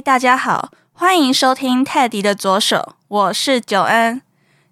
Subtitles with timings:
[0.00, 4.22] 嗨，大家好，欢迎收听泰迪的左手，我是九恩。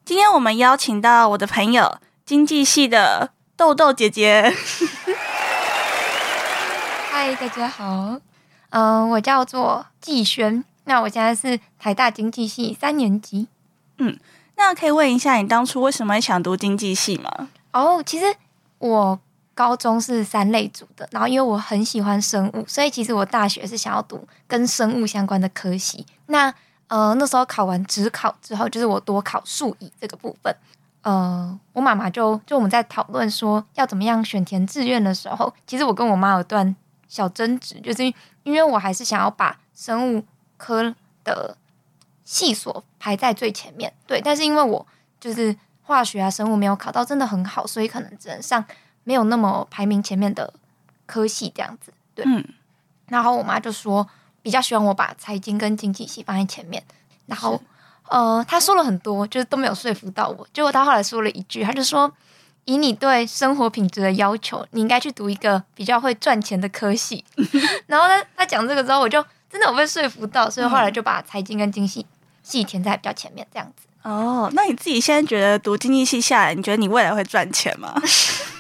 [0.03, 4.51] 今天我们邀请到我的朋友，经济系的豆豆姐姐。
[7.13, 8.19] 嗨，大家好，
[8.71, 13.49] 嗯，我叫做季轩，那我现在是台大经济系三年级。
[13.99, 14.19] 嗯，
[14.57, 17.51] 那可以问一下，你当初为什么想读经济系吗？
[17.75, 18.35] 哦，其实
[18.79, 19.21] 我
[19.59, 26.07] 高中是三类组的，然后因为我很喜欢生物，所以其实我大学是想要读跟生物相关的科系。
[26.27, 26.55] 那
[26.87, 30.55] 呃，那时候考完职考之后，就是我多考数乙这个部分。
[31.03, 36.77] 呃，我妈妈就就我们在讨论说要怎么样选填志愿的时候，其实我跟我妈有段
[37.09, 38.05] 小争执，就是
[38.45, 40.25] 因为我还是想要把生物
[40.57, 40.95] 科
[41.25, 41.57] 的
[42.25, 44.21] 系所排在最前面，对。
[44.21, 44.87] 但是因为我
[45.19, 48.65] 就是化学啊、生物没有考到真的很好，所以可能只能上
[49.09, 50.53] 没有那么排名前面的
[51.07, 52.25] 科系这样子，对。
[53.09, 54.07] 然后我妈就说。
[54.41, 56.83] 比较希望我把财经跟经济系放在前面，
[57.27, 57.61] 然后
[58.09, 60.49] 呃，她说了很多，就是都没有说服到我。
[60.55, 62.11] 结果她后来说了一句，她就说
[62.65, 67.23] ：“以你对生活品质的要求，你应该去读一个比较会赚钱的科系。
[67.89, 72.07] ”然后呢他讲这个之后，我就真的有被说服到，所以后来就把财经跟经济
[72.43, 73.87] 系填在比较前面，这样子。
[74.03, 78.01] 哦，那你自己现在觉得读经济系下来，你觉得你未来会赚钱吗？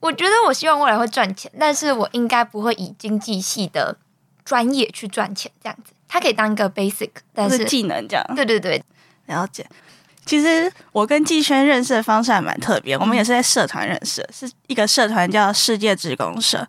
[0.00, 3.96] 我觉得我希望未来会赚钱，但是我应该不会以经济系的。
[4.42, 8.26] 专业去赚钱这样子，它可以当一个 basic，但是技能这样。
[8.34, 8.82] 对对对，
[9.26, 9.64] 了解。
[10.24, 16.66] 其实我跟季轩认识的方式还蛮特别，我们也是在社团认识，是一个社团叫世界职工社。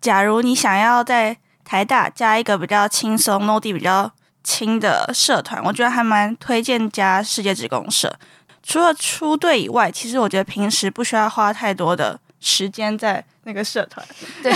[0.00, 4.12] 假如你想要在台大加一个比较轻松、落地比较
[4.44, 8.14] 轻的社团，我觉得还蛮推荐加世界职工社。
[8.62, 14.04] 除了出队以外，其实我觉得平时不需要花太多的时间在那个社团。
[14.42, 14.52] 对，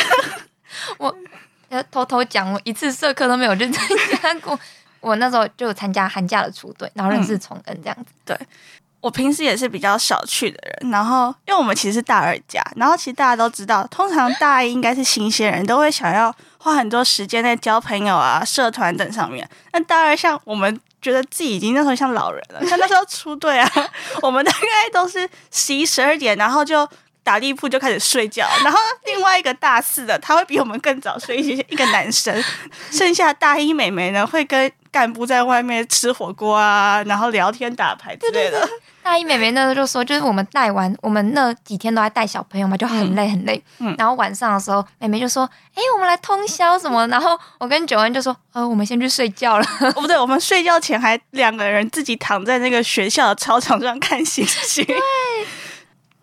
[0.99, 1.15] 我。
[1.91, 3.83] 偷偷讲，我一次社课都没有认真
[4.23, 4.57] 加过。
[5.01, 8.13] 我那时候就参加寒假的出队，然后认识崇恩这样子。
[8.25, 8.39] 对，
[9.01, 10.92] 我平时也是比较少去的人。
[10.92, 19.48] 然后，因为我们其实是大二家，然后其实大家都知道，通常大一应该是新鲜人，都会想要花很多时间在交朋友啊、社团等上面。
[19.73, 23.69] 那大二像我们觉得自己已经那时候像老人了，像那时候出队啊，
[24.23, 26.89] 我们大概都是十一、十二点，然后就。
[27.24, 32.45] 打地铺就开始睡觉， 然后另外一个大四的他会比我们更早睡一些， 一个男生，
[32.92, 38.68] 剩下大一美眉呢会跟干部在外面吃火锅啊，然后聊天打牌之类的。
[39.02, 43.63] 大一美眉那就说，就是我们带完，我们那几天都在带小朋友嘛，就很累很累。
[43.79, 43.95] 嗯。
[43.98, 49.67] 然后晚上的时候，美眉就说：“哎，我们来通宵什么？”然后我跟九恩就说：“呃，我们先去睡觉了。
[49.95, 54.83] ”哦，不对，我们睡觉前还两个人自己躺在那个学校的操场上看星星。
[54.86, 54.96] 对。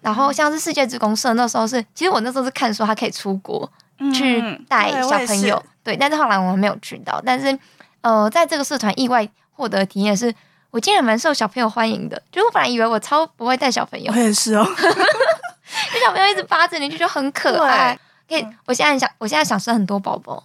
[0.02, 3.72] 然后像是世界之公社那时候是，其实我那时候是看说他可以出国
[4.14, 7.22] 去带小朋友，对，但是后来我们没有去到。
[7.24, 7.58] 但是
[8.02, 10.34] 呃，在这个社团意外获得体验是，
[10.72, 12.20] 我竟然蛮受小朋友欢迎的。
[12.32, 17.96] 就我本来以为我超不会带小朋友，我也是哦， 那小朋友一直扒着你，就觉得很可爱。
[18.28, 20.44] 可以，我现在想，我现在想生很多宝宝。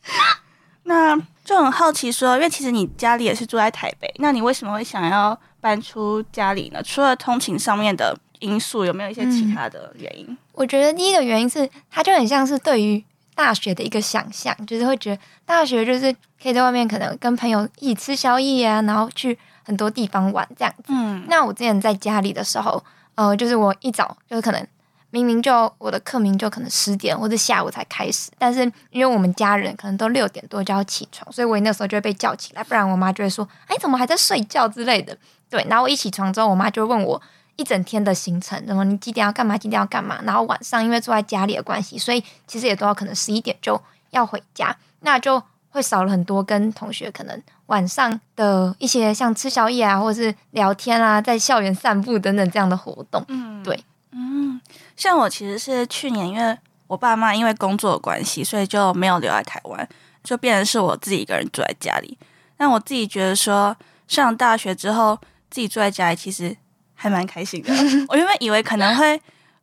[0.84, 6.82] 那就很好奇说，因为其实你家里也是住在台北，那你为什么会想要搬出家里呢？
[6.82, 8.14] 除了通勤上面的。
[8.40, 10.36] 因素有没有一些其他的原因？
[10.52, 13.04] 我觉得第一个原因是，它就很像是对于
[13.34, 16.10] 大学的一个想象，就是会觉得大学就是
[16.42, 20.84] 可以在外面可能跟朋友一起吃宵夜啊，然后去很多地方玩这样子。
[20.88, 22.82] 嗯，那我之前在家里的时候，
[23.14, 24.66] 呃，就是我一早就是可能
[25.10, 28.60] 明明就我的课名就可能十点或者下午才开始，但是
[28.90, 35.16] 因为我们家人可能都六点多就要起床，所以我那时候就会被叫起来，不然我妈就会说：“哎，怎么还在睡觉之类的？”
[35.50, 37.20] 对，然后我一起床之后，我妈就会问我。
[37.56, 39.56] 一整天的行程，然后你几点要干嘛？
[39.56, 40.20] 几点要干嘛？
[40.24, 43.80] 然后晚上因为住在家里的关系，所以其实也都要可能十一点就
[44.10, 53.24] 要回家，那就会少了很多跟同学可能晚上的一些像吃宵夜啊，或者是聊天啊，在校园散步等等这样的活动。
[53.28, 53.82] 嗯，对，
[54.12, 54.60] 嗯，
[54.94, 59.88] 像我其实是去年，因为我爸妈因为工作的关系，所以就没有留在台湾，
[60.22, 62.18] 就变成是我自己一个人住在家里。
[62.56, 63.74] 但我自己觉得说，
[64.06, 65.18] 上大学之后
[65.50, 66.54] 自己住在家里，其实。
[66.96, 67.72] 还蛮开心的，
[68.08, 69.20] 我原本以为可能会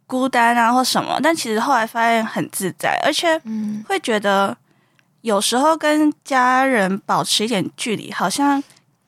[0.07, 3.37] 孤单啊或什么，但其实后来发现很自在，而且
[3.87, 4.55] 会觉得
[5.21, 8.63] 有时候跟家人保持一点距离，好像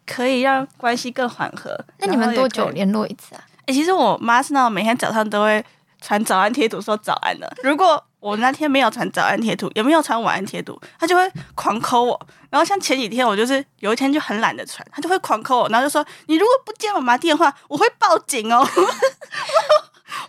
[0.05, 1.79] 可以让关系更缓和。
[1.99, 3.41] 那你们多久联络一次啊？
[3.67, 5.63] 哎，其实我妈是那种每天早上都会
[6.01, 7.51] 传早安贴图说早安的。
[7.63, 12.19] 如果我那天没有传早安贴图，也没有传晚安贴图，他就会狂抠我。
[12.49, 18.65] 然后像前几天，我就是有一天就很懒得传，他就会狂抠我，然后就说：“你如果不接妈妈电话，我会报警哦。”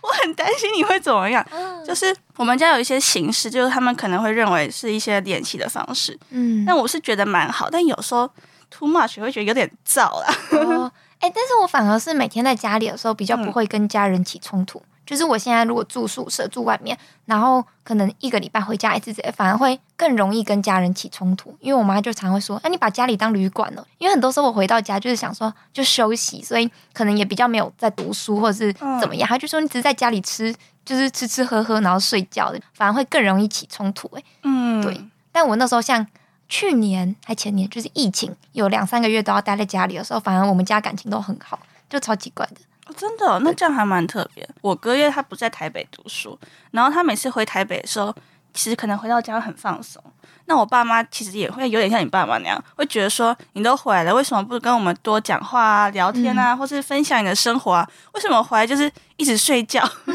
[0.03, 1.43] 我很担心你会怎么样，
[1.83, 8.29] 就是我们家有一些形式，就是他们可能会认为是一些联系的方式，嗯，但我是觉得蛮好，但有时候
[8.69, 10.27] too much 会觉得有点燥啦。
[10.51, 14.83] 哦，哎、但是我反而是每天在家里的时候比较不会跟家人起冲突。
[15.07, 16.95] 就是我现在如果住宿舍住外面，
[17.25, 21.55] 然后可能一个礼拜回家一次之类，反而会更容易跟家人起冲突。
[21.61, 29.27] 因为我妈就常会说：“哎、你把家里当旅馆了。”因为很多时候我回到家就是想说就休息，所以可能也比较没有在读书或者是怎么样。
[29.27, 34.09] 她就说你只是在家里吃，就是吃吃喝喝然后睡觉的，反而会更容易起冲突。
[34.13, 35.01] 哎，嗯，对
[35.31, 36.05] 但我那时候像
[36.49, 41.59] 去年还前年，就是疫情有两三个月都要待在家里的时候，反而我们家感情都很好，
[41.89, 42.55] 就超奇怪的。
[42.87, 44.47] 哦真的哦、那这样还蛮特别。
[44.61, 46.37] 我哥因为他不在台北读书，
[46.71, 48.13] 然后他每次回台北的时候，
[48.53, 50.01] 其实可能回到家很放松。
[50.45, 57.87] 那我爸妈其实也会有点像你爸妈那样，会觉得说你都回来了，为什么不跟我们多讲话啊、聊天啊，或是分享你的生活啊？
[58.13, 59.81] 为什么回来就是一直睡觉？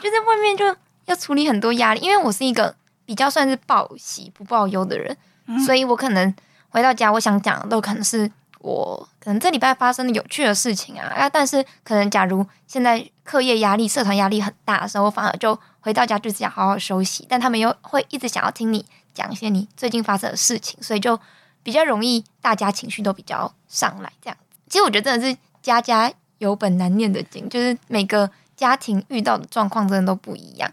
[0.00, 2.74] 就在外面就要处理很多压力，因为我是一个
[3.06, 5.16] 比较算是报喜不报忧的人，
[5.64, 6.34] 所以我可能
[6.70, 18.84] 回到家，我想讲的都可能是我可能这礼拜发生的有趣的事情啊啊，但是可能假如现在课业压力、社团压力很大的时候，反而就回到家就只想好好休息，但他们又会一直想要听你
[19.14, 21.20] 讲一些你最近发生的事情，所以就
[21.62, 24.56] 比较容易大家情绪都比较上来这样子。
[24.68, 30.68] 其实我觉得真的是家家有本难念的经，就是每个家庭遇到的状况真的都不一样。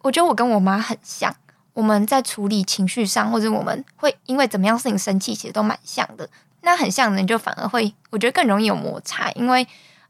[0.00, 1.36] 我觉得我跟我妈很像，
[1.74, 6.26] 我们在处理情绪上，或者我们会因为怎么样事情生气，其实都蛮像的。
[6.62, 9.66] 那很像的人就反而会，我觉得更容易有摩擦，因为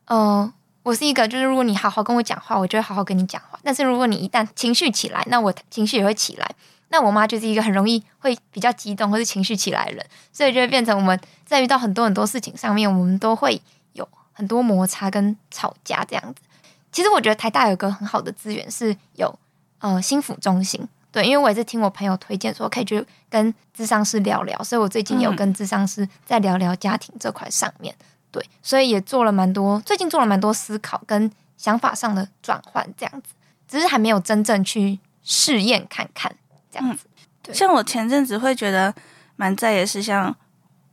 [0.06, 0.52] 呃，
[0.82, 3.58] 我是一个就是如果你好好跟我讲话，我就会好好跟你讲话。
[3.62, 6.54] 但是如果你一旦情绪起来，那我情绪也会起来。
[6.88, 13.58] 那我妈就是一个很容易会比较激动或是情绪起来的人，所以就会变成我们在遇到很多很多事情上面，我们都会
[13.94, 16.42] 有很多摩擦跟吵架这样子。
[16.92, 19.34] 其实我觉得台大有个很好的资源是有
[19.78, 27.94] 呃心辅中心，对，因为我也是听我朋友推荐说可以去跟智商师聊聊，所以我最近有跟智商师在聊聊家庭这块上面，
[28.30, 33.34] 对，所以也做了蛮多，最近做了蛮多思考跟想法上的转换，这样子，
[33.68, 36.34] 只是还没有真正去试验看看
[36.70, 37.04] 这样子。
[37.42, 38.92] 对像我前阵子会觉得
[39.36, 40.34] 蛮在意的是，像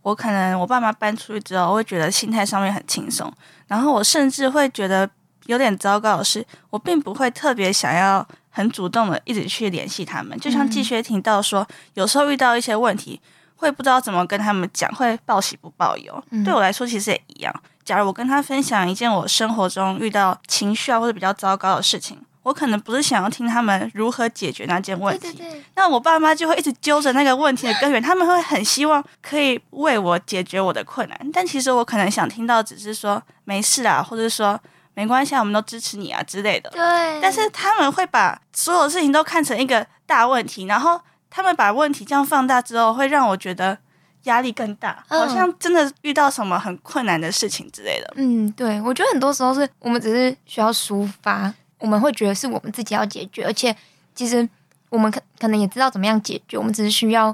[0.01, 3.31] 我可能我爸妈搬出去之后，我会觉得心态上面很轻松，
[3.67, 5.09] 然后我甚至会觉得
[5.45, 8.27] 有点糟糕的是，我并不会特别想要
[8.59, 10.37] 很主动的一直去联系他们。
[10.37, 13.21] 就像季学听到说，有时候遇到一些问题，
[13.55, 16.23] 会不知道怎么跟他们讲，会报喜不报忧。
[16.31, 17.53] 嗯对我来说，其实也一样。
[17.85, 34.59] 假如我跟他分享一件我生活中遇到情绪啊或者比较糟糕的事情，我可能不是想要听他们如何解决那件问题，对对对，那我爸妈就会一直揪着那个问题的根源，他们会很希望可以为我解决我的困难，但其实我可能想听到只是说没事啊，或者说
[34.99, 36.69] 没关系啊，我们都支持你啊之类的。
[36.71, 36.81] 对，
[37.21, 40.99] 但是他们会把所有事情都看成一个大问题，然后
[41.29, 43.77] 他们把问题这样放大之后，会让我觉得
[44.23, 48.13] 压力更大，嗯好像真的遇到什么很困难的事情之类的。
[48.17, 53.73] 嗯，对，我觉得很多时候是我们只是需要抒发，我们会觉得是我们自己要解决，而且
[54.13, 54.45] 其实
[54.89, 57.33] 我们可可能也知道怎么样解决，我们只是需要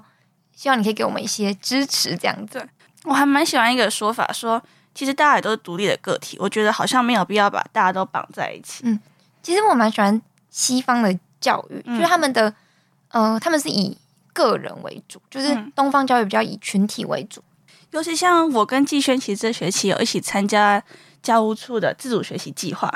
[0.55, 2.69] 希望你可以给我们一些支持，这样子。
[3.05, 4.61] 我还蛮喜欢一个说法，说
[4.95, 8.81] 其实大家也都是独立的个体，我觉得好像没有必要把大家都绑在一起。
[8.85, 8.99] 嗯
[9.43, 12.51] 其实我蛮喜欢西方的教育，嗯就是他们的
[13.09, 13.95] 呃，他们是以
[14.33, 17.43] 个人为主，就是嗯东方教育比较以群体为主。
[17.91, 20.81] 尤其像我跟季轩，其实这学期有一起参加
[21.21, 22.91] 教务处的自主学习计划。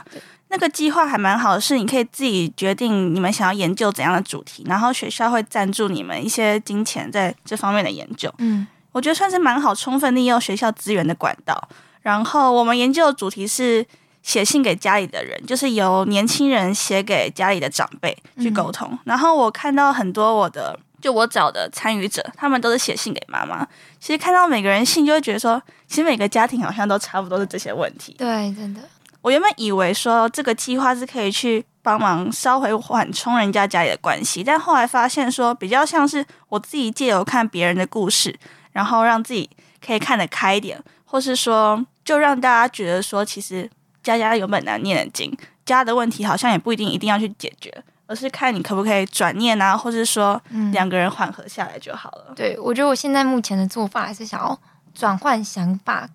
[0.52, 8.34] 那个计划还蛮好的，是你可以自己决定你们想要研究怎样的主题，然后学校会赞助你们一些金钱在这方面的研究。
[8.40, 11.70] 嗯我觉得算是蛮好，充分利用学校资源的管道。
[12.02, 13.86] 然后我们研究的主题是
[14.22, 18.98] 写信给家里的人，就是由年轻人写给家里的长辈去沟通。
[19.04, 23.68] 然后我看到很多我的，就我找的参与者，他们都是写信给妈妈。
[24.00, 28.16] 其实看到每个人信，就会觉得说，其实每个家庭好像都差不多是这些问题。
[28.18, 28.82] 对，真的。
[29.22, 38.34] 我原本以为说这个计划是可以去帮忙稍微缓冲人家家里的关系，但后来发现说比较像是我自己借由看别人的故事，
[38.72, 39.50] 然后让自己
[39.86, 43.68] 可以看得开一点，或是说就让大家觉得说其实
[44.04, 45.36] 家家有本难念的经，
[45.66, 52.34] 家的问题好像也不一定一定要去解决，而是看你可不可以转念啊，或是说嗯，两个人缓和下来就好了。
[52.36, 54.60] 对我觉得我现在目前的做法还是想要
[54.94, 56.08] 转换想法。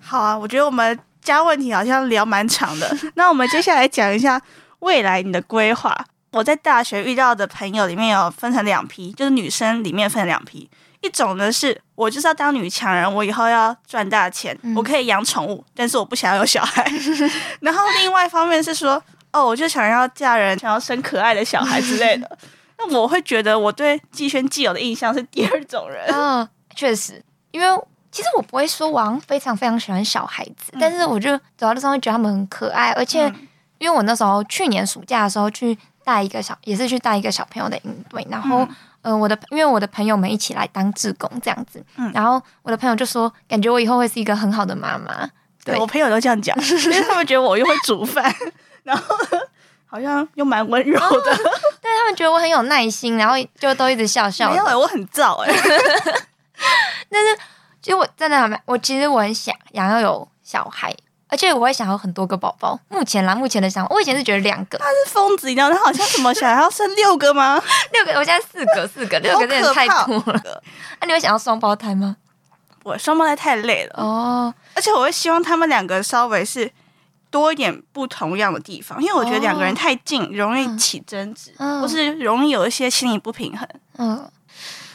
[0.00, 4.40] 好啊，我觉得我们家问题好像聊蛮长的，那我们接下来讲一下
[4.78, 5.94] 未来你的规划。
[6.36, 10.68] 我在大学遇到的朋友里面有分成两批，就是女生里面分成两批，
[11.00, 16.84] 一种呢是我就是要当女强人，我以后要赚大钱，嗯我可以养宠物，但是我不想要有小孩。
[17.60, 19.02] 然后另外一方面是说，
[19.32, 22.38] 哦，我就想要嫁人，想要生可爱的小孩之类的。
[22.78, 26.04] 那我会觉得我对季轩既有的印象是第二种人。
[26.12, 27.66] 嗯，确实，因为
[28.12, 35.76] 其实我不会说我好像非常非常喜欢小孩子，但是我就走到路上会觉得他们很可爱，而且嗯因为我那时候去年暑假的时候去
[36.06, 38.60] 带一个小，也是去带一个小朋友的营队，然后。
[38.60, 38.68] 嗯
[39.02, 45.30] 呃，我的因为我的朋友们一起来当志工这样子，嗯然后我的朋友就说，感觉我以后会是一个很好的妈妈。
[45.64, 48.34] 对我朋友都这样讲， 因为他们觉得我又会煮饭，
[48.82, 49.16] 然后
[49.86, 51.36] 好像又蛮温柔的。
[51.36, 54.54] 对他们觉得我很有耐心，然后就都一直笑笑的。
[54.54, 55.52] 没有、欸，我很燥哎、
[57.80, 60.92] 其实我真的还蛮，我其实我很想想要有小孩，
[61.28, 62.78] 而且我会想要很多个宝宝。
[62.88, 67.60] 目前啦，目前的想法，我以前是觉得两个、他是疯子，你知道他好像什么想要生六个吗？
[67.92, 70.62] 六个，我现在四个，四个，六个真的太多了。
[71.00, 72.16] 那、你会想要双胞胎吗？
[72.84, 76.70] 我双胞胎太累了，哦，而且我会希望他们两个稍微是
[77.32, 83.68] 多一点不同样的地方，因为我觉得两个人太近容易起争执，嗯或是容易有一些心理不平衡。
[83.98, 84.30] 嗯，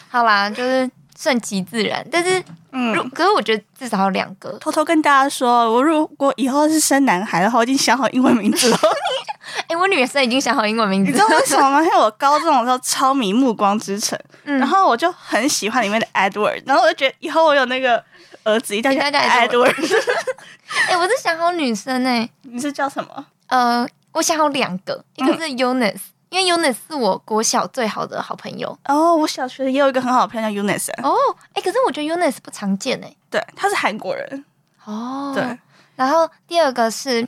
[0.09, 0.89] 好啦，就是
[1.21, 2.05] 顺其自然。
[2.11, 4.57] 但是，如嗯，可是我觉得至少有两个。
[4.59, 8.77] 偷偷跟大家说，我如果以后是生男孩的话，我已经想好英文名字了。
[9.67, 11.83] 哎、我女生已经想好英文名字你知道为什么吗？
[11.83, 18.01] 因为我高中的时候超迷《暮光之城》，嗯然后我就很喜欢里面的 Edward，然后我就觉得以后我有那个
[18.43, 19.73] 儿子一定要叫 Edward。
[20.89, 23.25] 哎、我是想好女生哎、你是叫什么？
[23.47, 25.99] 呃，我想好两个，一嗯个是 Eunice，、
[26.31, 28.75] 因为 Eunice 是我国小最好的好朋友。
[28.85, 31.13] 哦，我小学也有一个很好的朋友叫 Eunice，哦，
[31.53, 34.45] 哎、可是我觉得 Eunice 不常见哎、对，他是韩国人。
[34.85, 35.59] 哦，对，
[35.97, 37.27] 然后第二个是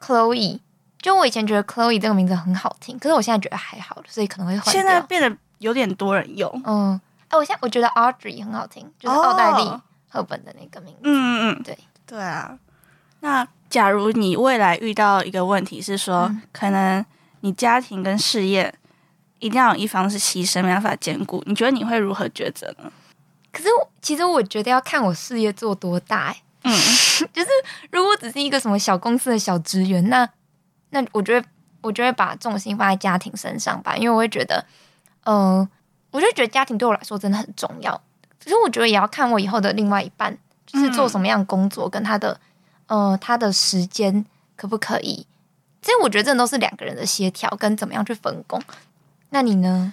[0.00, 0.60] Chloe，
[1.02, 4.72] 就我以前觉得 Chloe 这个名字很好听，可是我现在觉得还好，所以可能会。
[4.72, 6.48] 现在变得有点多人用。
[6.64, 9.70] 嗯，哎、我现在我觉得 Audrey 很好听，就是奥黛丽
[10.08, 11.00] 赫本的那个名字。
[11.02, 12.56] 嗯嗯嗯，对对啊。
[13.20, 17.04] 那假如你未来遇到一个问题是说，嗯可能
[17.40, 18.74] 你家庭跟事业
[19.38, 22.90] 一定要有一方是牺牲，没办法兼顾，你觉得你会如何抉择呢？
[23.52, 23.68] 可是
[24.02, 26.72] 其实我觉得要看我事业做多大、欸，嗯，
[27.90, 30.28] 如果只是一个什么小公司的小职员，那
[30.90, 31.46] 那我觉得
[31.80, 34.64] 我就会把重心放在家庭身上吧，因为我会觉得，
[35.24, 35.68] 呃，
[36.10, 37.92] 我就觉得家庭对我来说真的很重要。
[38.42, 42.40] 可是我觉得也要看我以后的另外一半，就是做什么样的工作，跟他的
[42.86, 44.24] 呃他的时间
[44.56, 45.26] 可不可以。
[45.80, 48.60] 其实我觉得这都是两个人的协调跟怎么样去分工。
[49.30, 49.92] 那你呢？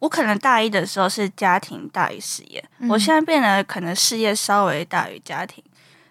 [0.00, 5.62] 我可能大一的时候是家庭大于事业，嗯我现在变得可能事业稍微大于家庭，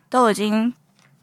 [0.09, 0.71] 都已经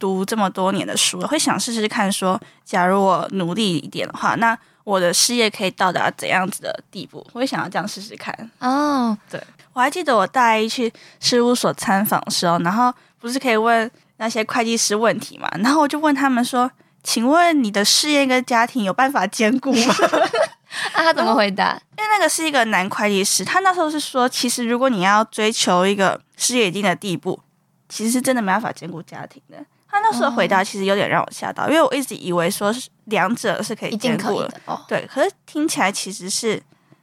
[0.00, 7.24] 读这么多年的书了，会想试试看说，假如我努力一点的话，那我的事业可以到达怎样子的地步？
[7.32, 8.34] 我会想要这样试试看。
[8.58, 9.40] 哦，对
[9.72, 15.48] 我还记得我大一去事务所参访的时候，然后不是可以问那些会计师问题嘛？
[15.62, 16.68] 然后我就问他们说
[17.06, 19.94] ：“请问你的事业跟家庭有办法兼顾吗？”
[20.92, 21.80] 啊，他怎么回答？
[21.96, 27.40] 因为那个是一个男会计师，他那时候是说，其实如果你要追求一个事业一定的地步，
[27.88, 29.56] 其实是真的没办法兼顾家庭的。
[29.88, 34.78] 他那时候回答其实有点让我吓到，因为我一直以为说是两者是可以兼顾的，哦。
[34.86, 36.60] 对，可是听起来其实是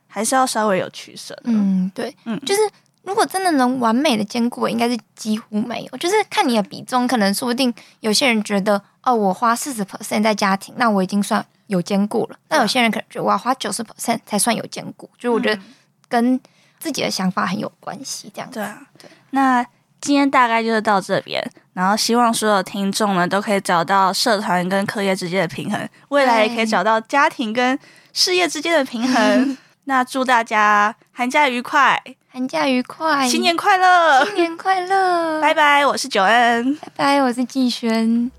[0.07, 1.43] 还是要稍微有取舍的。
[1.45, 2.61] 嗯，对，嗯就是
[3.03, 5.97] 如果真的能完美的兼顾，应该是几乎没有。
[5.97, 12.37] 就是看你的比重，可能说不定有些人觉得，哦，我花四十 percent 在家庭，那我已经算有兼顾了。
[12.49, 15.09] 那有些人可能觉得我要花九十 percent 才算有兼顾。
[15.17, 15.61] 就是我觉得
[16.07, 16.39] 跟
[16.79, 18.59] 自己的想法很有关系，这样子。
[18.59, 18.81] 对啊，
[19.31, 19.65] 那
[19.99, 21.41] 今天大概就是到这边，
[21.73, 27.77] 然后希望所有听众呢都可以找到社团跟课业之间的平衡，未来也可以找到家庭跟
[28.13, 29.57] 事业之间的平衡。
[29.85, 32.01] 那祝大家寒假愉快，
[32.33, 35.85] 寒假愉快，新年快乐，新年快乐，拜拜！
[35.85, 36.75] 我是九恩。
[36.77, 38.31] 拜拜，我是季轩。